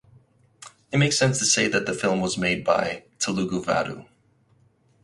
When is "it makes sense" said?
0.91-1.37